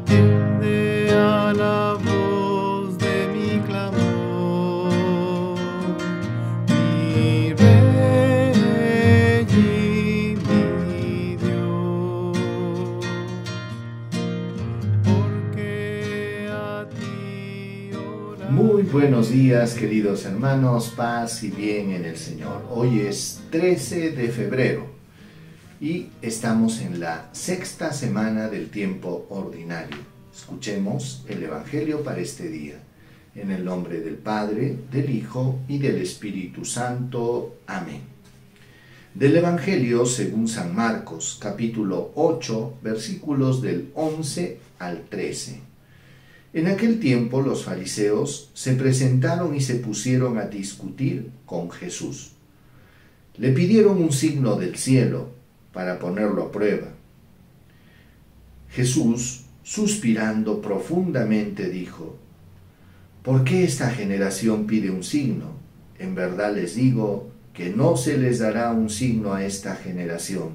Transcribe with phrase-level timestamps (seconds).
[0.00, 4.90] atiende a la voz de mi clamor.
[6.68, 8.54] Mi Rey
[9.50, 12.38] y mi Dios,
[15.04, 17.90] porque a ti.
[18.50, 22.62] Muy buenos días, queridos hermanos, paz y bien en el Señor.
[22.70, 24.99] Hoy es 13 de febrero
[25.80, 29.96] y estamos en la sexta semana del tiempo ordinario.
[30.30, 32.82] Escuchemos el Evangelio para este día.
[33.34, 37.60] En el nombre del Padre, del Hijo y del Espíritu Santo.
[37.66, 38.02] Amén.
[39.14, 45.60] Del Evangelio según San Marcos, capítulo 8, versículos del 11 al 13.
[46.52, 52.32] En aquel tiempo los fariseos se presentaron y se pusieron a discutir con Jesús.
[53.38, 55.39] Le pidieron un signo del cielo
[55.72, 56.88] para ponerlo a prueba.
[58.70, 62.16] Jesús, suspirando profundamente, dijo,
[63.22, 65.52] ¿Por qué esta generación pide un signo?
[65.98, 70.52] En verdad les digo que no se les dará un signo a esta generación.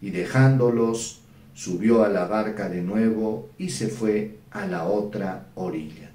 [0.00, 1.20] Y dejándolos,
[1.54, 6.10] subió a la barca de nuevo y se fue a la otra orilla.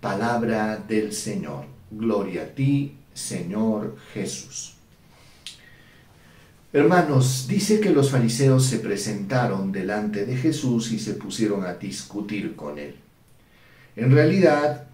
[0.00, 1.66] Palabra del Señor.
[1.90, 4.75] Gloria a ti, Señor Jesús.
[6.72, 12.56] Hermanos, dice que los fariseos se presentaron delante de Jesús y se pusieron a discutir
[12.56, 12.96] con él.
[13.94, 14.86] En realidad,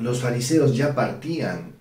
[0.00, 1.72] los fariseos ya partían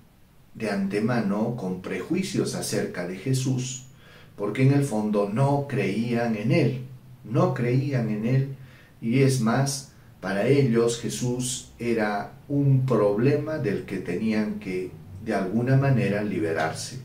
[0.53, 3.87] de antemano con prejuicios acerca de Jesús,
[4.35, 6.81] porque en el fondo no creían en él,
[7.23, 8.55] no creían en él,
[9.01, 9.91] y es más,
[10.21, 14.91] para ellos Jesús era un problema del que tenían que
[15.25, 16.99] de alguna manera liberarse,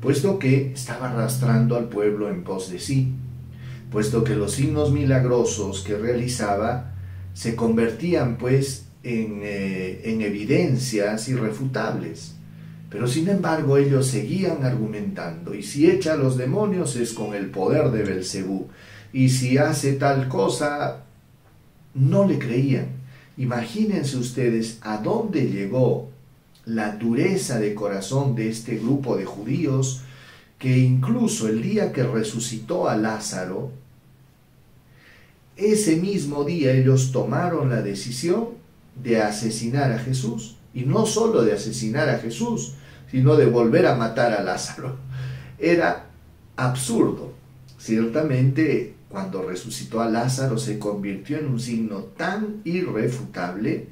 [0.00, 3.12] puesto que estaba arrastrando al pueblo en pos de sí,
[3.90, 6.92] puesto que los signos milagrosos que realizaba
[7.34, 12.34] se convertían pues en, eh, en evidencias irrefutables.
[12.90, 17.50] Pero sin embargo ellos seguían argumentando, y si echa a los demonios es con el
[17.50, 18.68] poder de Belcebú,
[19.12, 21.04] y si hace tal cosa
[21.94, 22.88] no le creían.
[23.36, 26.10] Imagínense ustedes a dónde llegó
[26.66, 30.02] la dureza de corazón de este grupo de judíos
[30.58, 33.70] que incluso el día que resucitó a Lázaro,
[35.56, 38.48] ese mismo día ellos tomaron la decisión
[39.02, 40.56] de asesinar a Jesús.
[40.74, 42.74] Y no solo de asesinar a Jesús,
[43.10, 44.96] sino de volver a matar a Lázaro.
[45.58, 46.06] Era
[46.56, 47.32] absurdo.
[47.78, 53.88] Ciertamente cuando resucitó a Lázaro, se convirtió en un signo tan irrefutable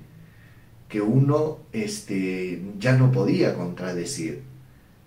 [0.88, 4.42] que uno este, ya no podía contradecir.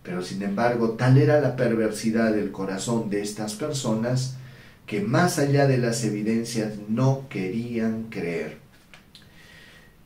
[0.03, 4.37] Pero sin embargo, tal era la perversidad del corazón de estas personas
[4.85, 8.57] que más allá de las evidencias no querían creer.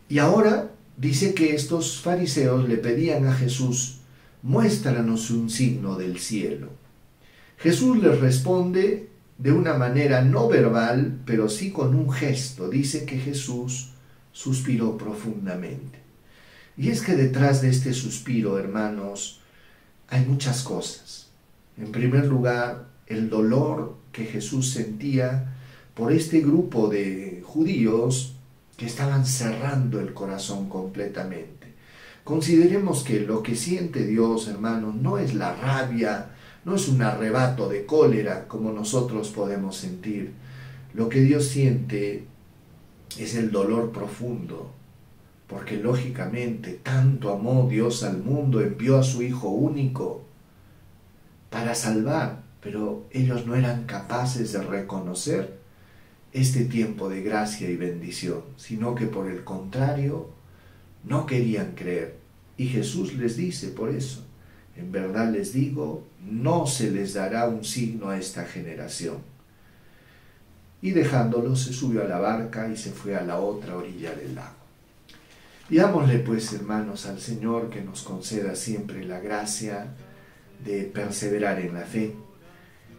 [0.09, 3.99] Y ahora dice que estos fariseos le pedían a Jesús,
[4.41, 6.69] muéstranos un signo del cielo.
[7.57, 9.07] Jesús les responde
[9.37, 12.69] de una manera no verbal, pero sí con un gesto.
[12.69, 13.91] Dice que Jesús
[14.31, 15.99] suspiró profundamente.
[16.77, 19.41] Y es que detrás de este suspiro, hermanos,
[20.07, 21.27] hay muchas cosas.
[21.77, 25.55] En primer lugar, el dolor que Jesús sentía
[25.93, 28.33] por este grupo de judíos
[28.77, 31.73] que estaban cerrando el corazón completamente.
[32.23, 36.29] Consideremos que lo que siente Dios, hermanos, no es la rabia,
[36.65, 40.31] no es un arrebato de cólera como nosotros podemos sentir.
[40.93, 42.25] Lo que Dios siente
[43.19, 44.71] es el dolor profundo,
[45.47, 50.23] porque lógicamente tanto amó Dios al mundo, envió a su Hijo único
[51.49, 55.59] para salvar, pero ellos no eran capaces de reconocer
[56.31, 60.29] este tiempo de gracia y bendición, sino que por el contrario
[61.03, 62.17] no querían creer.
[62.57, 64.23] Y Jesús les dice por eso,
[64.77, 69.17] en verdad les digo, no se les dará un signo a esta generación.
[70.81, 74.35] Y dejándolo se subió a la barca y se fue a la otra orilla del
[74.35, 74.55] lago.
[75.69, 79.87] Pidámosle pues, hermanos, al Señor que nos conceda siempre la gracia
[80.65, 82.15] de perseverar en la fe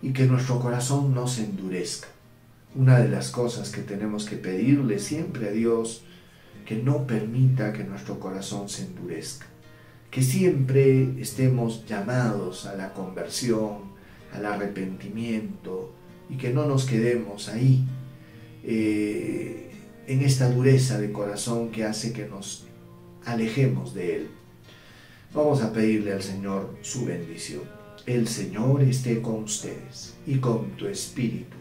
[0.00, 2.08] y que nuestro corazón no se endurezca.
[2.74, 6.04] Una de las cosas que tenemos que pedirle siempre a Dios,
[6.64, 9.46] que no permita que nuestro corazón se endurezca
[10.12, 13.92] que siempre estemos llamados a la conversión,
[14.34, 15.91] al arrepentimiento
[16.28, 17.84] y que no nos quedemos ahí
[18.64, 19.70] eh,
[20.06, 22.66] en esta dureza de corazón que hace que nos
[23.24, 24.28] alejemos de Él.
[25.34, 27.62] Vamos a pedirle al Señor su bendición.
[28.06, 31.56] El Señor esté con ustedes y con tu espíritu.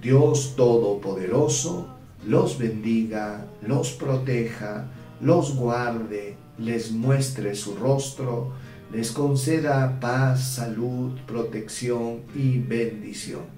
[0.00, 1.94] Dios Todopoderoso
[2.26, 4.90] los bendiga, los proteja,
[5.20, 8.52] los guarde les muestre su rostro,
[8.92, 13.57] les conceda paz, salud, protección y bendición.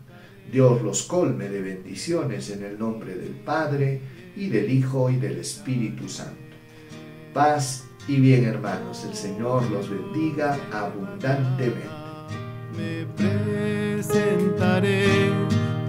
[0.51, 4.01] Dios los colme de bendiciones en el nombre del Padre
[4.37, 6.35] y del Hijo y del Espíritu Santo.
[7.33, 11.89] Paz y bien hermanos, el Señor los bendiga abundantemente.
[12.77, 13.07] Me
[13.97, 15.07] presentaré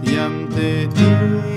[0.04, 1.51] y ante ti.